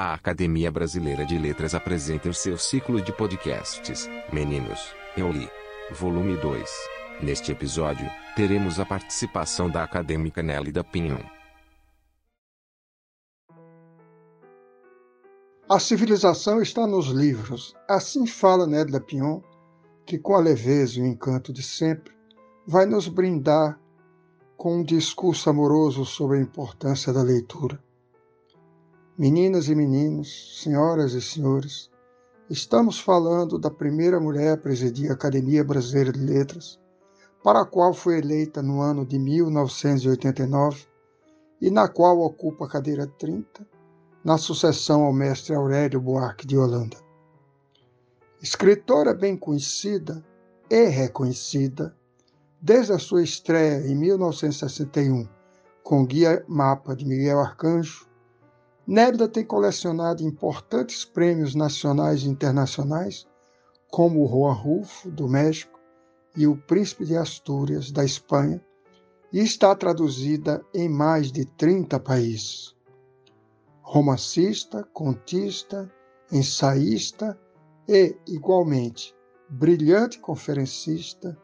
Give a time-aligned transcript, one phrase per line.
[0.00, 4.78] A Academia Brasileira de Letras apresenta o seu ciclo de podcasts, Meninos,
[5.16, 5.50] Eu Li.
[5.90, 6.70] Volume 2.
[7.20, 11.18] Neste episódio, teremos a participação da acadêmica Nélida Pinhon.
[15.68, 17.74] A civilização está nos livros.
[17.88, 19.40] Assim fala Nélida Pinhon,
[20.06, 22.14] que com a leveza e o encanto de sempre,
[22.64, 23.76] vai nos brindar
[24.56, 27.82] com um discurso amoroso sobre a importância da leitura.
[29.18, 31.90] Meninas e meninos, senhoras e senhores,
[32.48, 36.78] estamos falando da primeira mulher a presidir a Academia Brasileira de Letras,
[37.42, 40.86] para a qual foi eleita no ano de 1989
[41.60, 43.66] e na qual ocupa a cadeira 30,
[44.22, 46.96] na sucessão ao mestre Aurélio Buarque de Holanda.
[48.40, 50.24] Escritora bem conhecida
[50.70, 51.92] e reconhecida,
[52.60, 55.28] Desde a sua estreia em 1961
[55.82, 58.07] com o Guia Mapa de Miguel Arcanjo,
[58.90, 63.28] Nébida tem colecionado importantes prêmios nacionais e internacionais,
[63.90, 65.78] como o Juan Rufo, do México,
[66.34, 68.64] e o Príncipe de Astúrias, da Espanha,
[69.30, 72.74] e está traduzida em mais de 30 países.
[73.82, 75.92] Romancista, contista,
[76.32, 77.38] ensaísta
[77.86, 79.14] e, igualmente,
[79.50, 81.36] brilhante conferencista,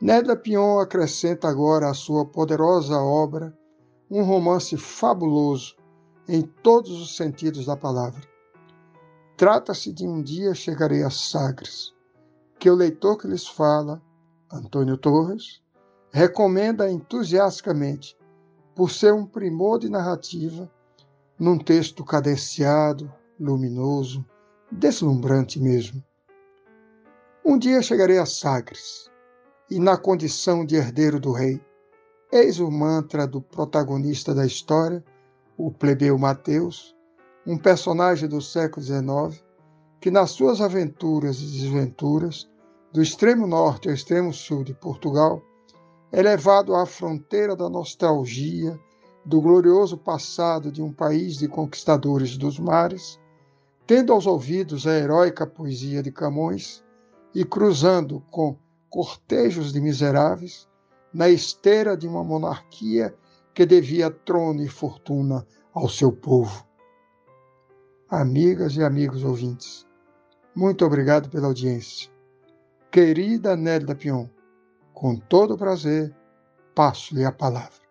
[0.00, 3.52] Nélia Pion acrescenta agora à sua poderosa obra
[4.08, 5.74] um romance fabuloso
[6.28, 8.22] em todos os sentidos da palavra.
[9.36, 11.92] Trata-se de Um Dia Chegarei a Sagres,
[12.58, 14.00] que o leitor que lhes fala,
[14.52, 15.62] Antônio Torres,
[16.10, 18.16] recomenda entusiasticamente
[18.74, 20.70] por ser um primor de narrativa
[21.38, 24.24] num texto cadenciado, luminoso,
[24.70, 26.02] deslumbrante mesmo.
[27.44, 29.10] Um dia chegarei a Sagres,
[29.70, 31.60] e na condição de herdeiro do rei.
[32.30, 35.04] Eis o mantra do protagonista da história,
[35.56, 36.94] o plebeu Mateus,
[37.46, 39.44] um personagem do século XIX,
[40.00, 42.48] que nas suas aventuras e desventuras,
[42.92, 45.42] do extremo norte ao extremo sul de Portugal,
[46.12, 48.78] é levado à fronteira da nostalgia,
[49.24, 53.18] do glorioso passado de um país de conquistadores dos mares,
[53.86, 56.84] tendo aos ouvidos a heróica poesia de Camões
[57.34, 58.56] e cruzando com
[58.88, 60.68] cortejos de miseráveis,
[61.12, 63.14] na esteira de uma monarquia
[63.54, 66.66] que devia trono e fortuna ao seu povo.
[68.10, 69.86] Amigas e amigos ouvintes,
[70.54, 72.10] muito obrigado pela audiência.
[72.90, 74.26] Querida Nélida Pion,
[74.92, 76.14] com todo prazer,
[76.74, 77.84] passo-lhe a palavra.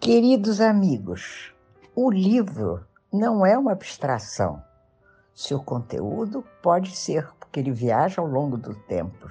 [0.00, 1.54] Queridos amigos,
[1.94, 4.62] o livro não é uma abstração.
[5.34, 9.28] Seu conteúdo pode ser que ele viaja ao longo do tempo.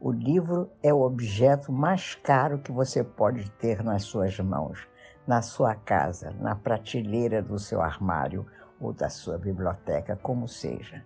[0.00, 4.86] O livro é o objeto mais caro que você pode ter nas suas mãos,
[5.26, 8.46] na sua casa, na prateleira do seu armário
[8.80, 11.04] ou da sua biblioteca, como seja.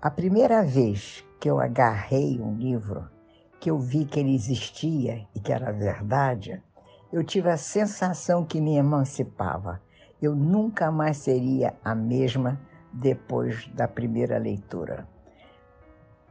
[0.00, 3.10] A primeira vez que eu agarrei um livro,
[3.58, 6.62] que eu vi que ele existia e que era verdade,
[7.12, 9.82] eu tive a sensação que me emancipava.
[10.22, 12.60] Eu nunca mais seria a mesma
[12.92, 15.04] depois da primeira leitura.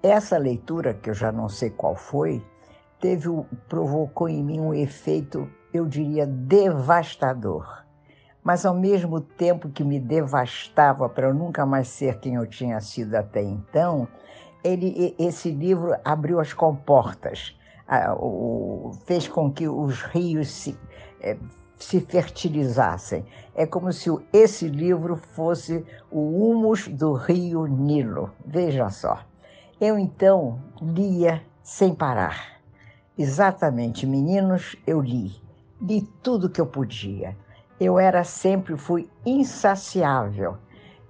[0.04, 2.46] Essa leitura, que eu já não sei qual foi,
[3.00, 3.30] teve,
[3.70, 7.86] provocou em mim um efeito, eu diria, devastador.
[8.44, 12.82] Mas ao mesmo tempo que me devastava para eu nunca mais ser quem eu tinha
[12.82, 14.06] sido até então,
[14.62, 17.58] ele, esse livro abriu as comportas,
[19.06, 20.78] fez com que os rios se,
[21.22, 21.38] é,
[21.78, 23.26] se fertilizassem.
[23.56, 28.34] É como se esse livro fosse o humus do rio Nilo.
[28.46, 29.20] Veja só.
[29.86, 32.62] Eu então lia sem parar.
[33.18, 35.36] Exatamente, meninos, eu li.
[35.82, 37.36] Li tudo que eu podia.
[37.78, 40.58] Eu era sempre, fui insaciável.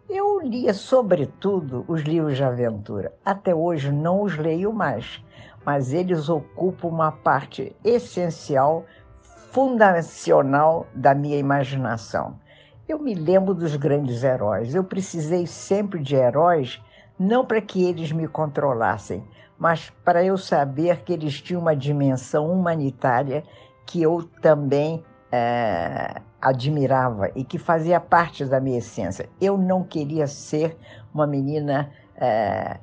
[0.09, 3.13] Eu lia, sobretudo, os livros de aventura.
[3.23, 5.23] Até hoje não os leio mais,
[5.63, 8.85] mas eles ocupam uma parte essencial,
[9.51, 12.39] fundacional da minha imaginação.
[12.89, 14.73] Eu me lembro dos grandes heróis.
[14.73, 16.81] Eu precisei sempre de heróis
[17.19, 19.23] não para que eles me controlassem,
[19.57, 23.43] mas para eu saber que eles tinham uma dimensão humanitária
[23.85, 29.29] que eu também é, admirava e que fazia parte da minha essência.
[29.39, 30.77] Eu não queria ser
[31.13, 32.79] uma menina é,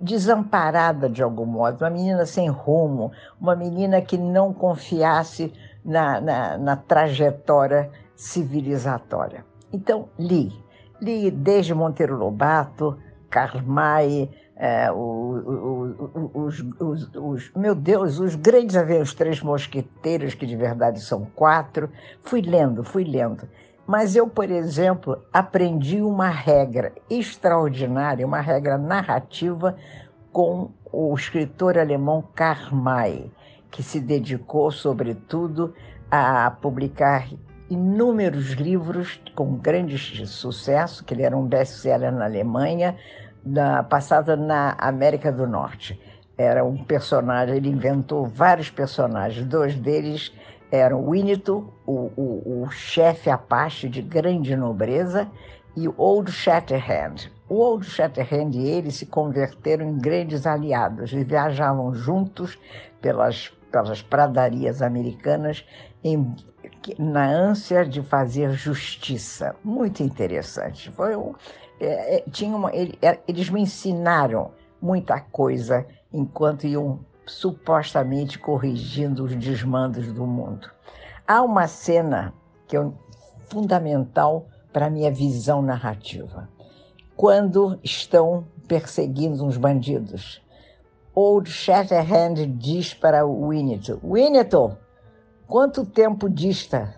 [0.00, 5.52] desamparada de algum modo, uma menina sem rumo, uma menina que não confiasse
[5.84, 9.44] na, na, na trajetória civilizatória.
[9.72, 10.52] Então, li
[11.00, 12.98] Li desde Monteiro Lobato,
[13.28, 19.40] Karl May, é, o, o, o, os, os, os, meu Deus, os grandes os três
[19.40, 21.88] mosqueteiros, que de verdade são quatro.
[22.22, 23.48] Fui lendo, fui lendo.
[23.86, 29.76] Mas eu, por exemplo, aprendi uma regra extraordinária, uma regra narrativa
[30.30, 33.30] com o escritor alemão Karl May,
[33.70, 35.74] que se dedicou, sobretudo,
[36.10, 37.28] a publicar
[37.70, 39.96] inúmeros livros com grande
[40.26, 42.96] sucesso, que ele era um best-seller na Alemanha,
[43.88, 45.98] passada na América do Norte.
[46.36, 50.32] Era um personagem, ele inventou vários personagens, dois deles
[50.70, 55.28] eram Winnetou, o, o, o chefe Apache de grande nobreza,
[55.76, 57.30] e Old Shatterhand.
[57.48, 62.58] O Old Shatterhand e ele se converteram em grandes aliados e viajavam juntos
[63.00, 65.64] pelas, pelas pradarias americanas
[66.02, 66.34] em,
[66.98, 69.54] na ânsia de fazer justiça.
[69.64, 70.90] Muito interessante.
[70.90, 71.34] Foi um,
[71.80, 74.50] é, é tinha uma, ele, é, eles me ensinaram
[74.80, 80.70] muita coisa enquanto iam supostamente corrigindo os desmandos do mundo.
[81.26, 82.34] Há uma cena
[82.66, 82.90] que é
[83.48, 86.48] fundamental para a minha visão narrativa.
[87.16, 90.42] Quando estão perseguindo uns bandidos,
[91.14, 94.76] Old Shatterhand diz para Winnetou: Winnetou,
[95.46, 96.94] quanto tempo dista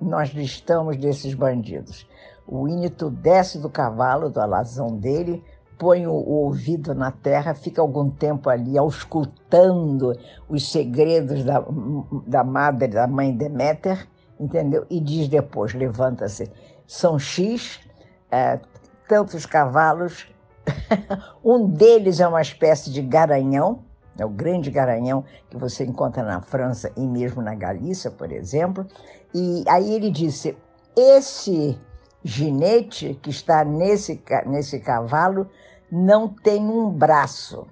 [0.00, 2.06] nós distamos desses bandidos?
[2.46, 5.42] Winnetou desce do cavalo, do alazão dele,
[5.78, 10.12] põe o, ouvido na terra, fica algum tempo ali auscultando
[10.48, 11.64] os segredos da,
[12.26, 14.06] da madre, da mãe Deméter,
[14.38, 14.84] entendeu?
[14.90, 16.50] E diz depois, levanta-se,
[16.86, 17.80] são X,
[18.30, 18.60] é,
[19.08, 20.26] tantos cavalos,
[21.44, 23.84] um deles é uma espécie de garanhão,
[24.18, 28.86] é o grande garanhão que você encontra na França e mesmo na Galícia, por exemplo.
[29.34, 30.56] E aí ele disse:
[30.96, 31.78] esse
[32.22, 35.48] ginete que está nesse, nesse cavalo
[35.90, 37.66] não tem um braço.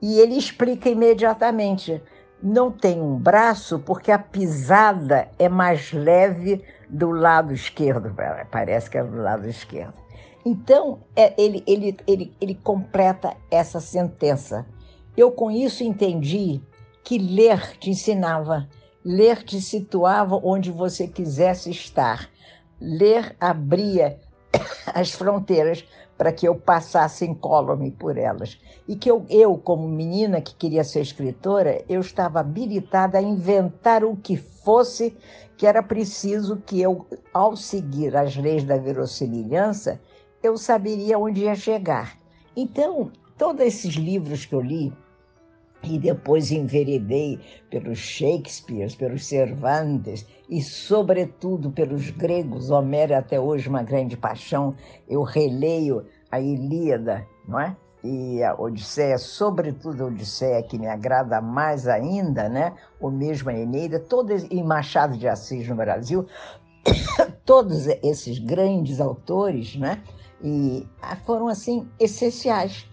[0.00, 2.02] E ele explica imediatamente:
[2.42, 8.14] não tem um braço porque a pisada é mais leve do lado esquerdo,
[8.50, 10.01] parece que é do lado esquerdo.
[10.44, 14.66] Então, é, ele, ele, ele, ele completa essa sentença.
[15.16, 16.60] Eu, com isso, entendi
[17.04, 18.68] que ler te ensinava,
[19.04, 22.28] ler te situava onde você quisesse estar.
[22.80, 24.18] Ler abria
[24.92, 25.84] as fronteiras
[26.18, 28.58] para que eu passasse incólume por elas.
[28.86, 34.04] E que eu, eu, como menina que queria ser escritora, eu estava habilitada a inventar
[34.04, 35.16] o que fosse
[35.56, 40.00] que era preciso que eu, ao seguir as leis da verossimilhança,
[40.42, 42.18] eu saberia onde ia chegar.
[42.56, 44.92] Então, todos esses livros que eu li,
[45.82, 52.70] e depois enveredei pelos Shakespeare, pelos Cervantes e, sobretudo, pelos gregos.
[52.70, 54.76] Homero é até hoje uma grande paixão.
[55.08, 57.76] Eu releio a Ilíada, não é?
[58.04, 62.74] E a Odisseia, sobretudo a Odisseia, que me agrada mais ainda, né?
[63.00, 66.26] O mesmo a Eneida, todos, e Machado de Assis no Brasil,
[67.44, 70.02] todos esses grandes autores, né?
[70.42, 70.86] E
[71.24, 72.86] foram, assim, essenciais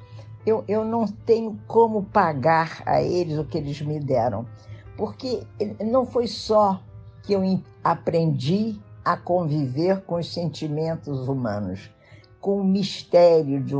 [0.45, 4.45] eu, eu não tenho como pagar a eles o que eles me deram,
[4.97, 5.43] porque
[5.85, 6.81] não foi só
[7.23, 7.41] que eu
[7.83, 11.89] aprendi a conviver com os sentimentos humanos,
[12.39, 13.75] com o mistério de,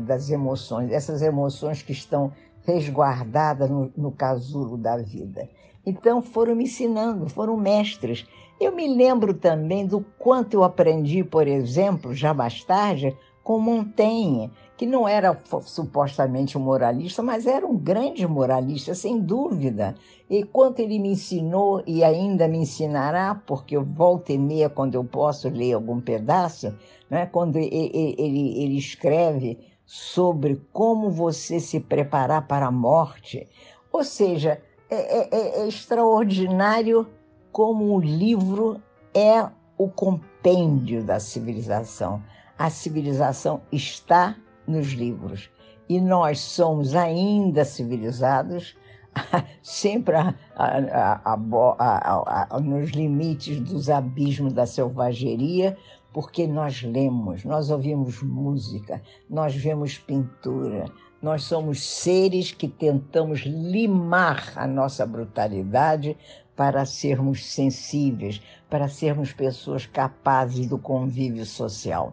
[0.00, 2.32] das emoções, essas emoções que estão
[2.64, 5.48] resguardadas no, no casulo da vida.
[5.86, 8.26] Então foram me ensinando, foram mestres.
[8.60, 14.50] Eu me lembro também do quanto eu aprendi, por exemplo, já mais tarde, com Montaigne,
[14.76, 19.94] que não era supostamente um moralista, mas era um grande moralista, sem dúvida.
[20.28, 24.94] E quanto ele me ensinou e ainda me ensinará, porque eu volto e meia, quando
[24.94, 26.74] eu posso ler algum pedaço,
[27.08, 33.48] né, quando ele, ele, ele escreve sobre como você se preparar para a morte.
[33.90, 37.06] Ou seja, é, é, é extraordinário
[37.52, 38.80] como o livro
[39.14, 42.22] é o compêndio da civilização.
[42.58, 45.50] A civilização está nos livros.
[45.88, 48.76] E nós somos ainda civilizados
[49.62, 55.76] sempre a, a, a, nos limites dos abismos da selvageria,
[56.12, 60.86] porque nós lemos, nós ouvimos música, nós vemos pintura,
[61.22, 66.16] nós somos seres que tentamos limar a nossa brutalidade
[66.60, 72.12] para sermos sensíveis, para sermos pessoas capazes do convívio social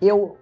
[0.00, 0.36] eu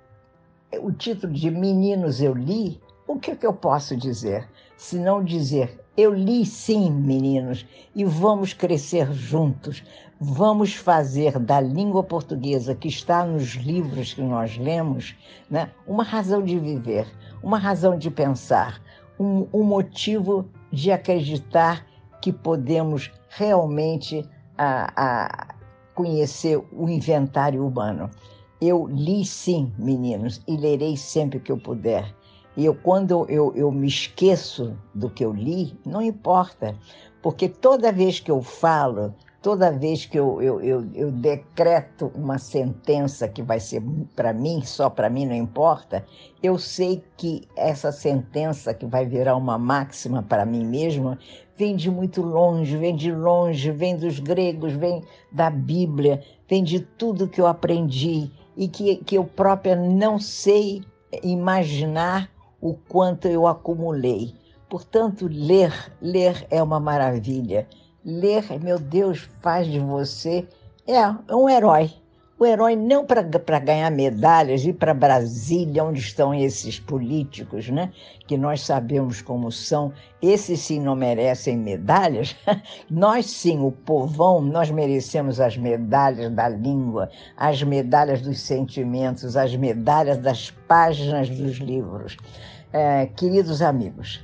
[0.80, 4.48] o título de Meninos eu li, o que, que eu posso dizer?
[4.76, 9.84] Se não dizer, eu li sim, meninos, e vamos crescer juntos.
[10.18, 15.14] Vamos fazer da língua portuguesa que está nos livros que nós lemos
[15.50, 17.06] né, uma razão de viver,
[17.42, 18.80] uma razão de pensar,
[19.18, 21.86] um, um motivo de acreditar
[22.20, 25.54] que podemos realmente a, a,
[25.94, 28.10] conhecer o inventário humano.
[28.60, 32.14] Eu li sim, meninos, e lerei sempre que eu puder.
[32.56, 36.76] E eu, quando eu, eu me esqueço do que eu li, não importa,
[37.20, 39.12] porque toda vez que eu falo,
[39.42, 43.82] toda vez que eu, eu, eu, eu decreto uma sentença que vai ser
[44.14, 46.04] para mim, só para mim, não importa,
[46.42, 51.18] eu sei que essa sentença que vai virar uma máxima para mim mesma
[51.56, 56.80] vem de muito longe, vem de longe, vem dos gregos, vem da Bíblia, vem de
[56.80, 60.82] tudo que eu aprendi e que, que eu própria não sei
[61.22, 62.30] imaginar
[62.60, 64.34] o quanto eu acumulei.
[64.68, 67.68] Portanto, ler, ler é uma maravilha.
[68.04, 70.46] Ler, meu Deus, faz de você
[70.86, 71.00] é
[71.34, 71.90] um herói
[72.38, 77.92] o herói não para ganhar medalhas, ir para Brasília, onde estão esses políticos, né?
[78.26, 82.34] que nós sabemos como são, esses sim não merecem medalhas.
[82.90, 89.54] nós sim, o povão, nós merecemos as medalhas da língua, as medalhas dos sentimentos, as
[89.54, 92.16] medalhas das páginas dos livros.
[92.72, 94.20] É, queridos amigos,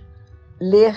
[0.60, 0.94] ler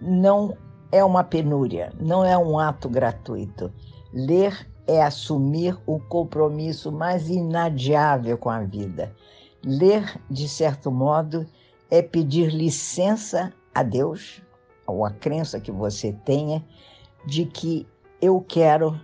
[0.00, 0.56] não
[0.92, 3.72] é uma penúria, não é um ato gratuito.
[4.12, 9.14] Ler é assumir o compromisso mais inadiável com a vida.
[9.64, 11.46] Ler, de certo modo,
[11.90, 14.42] é pedir licença a Deus,
[14.86, 16.64] ou a crença que você tenha,
[17.26, 17.86] de que
[18.20, 18.98] eu quero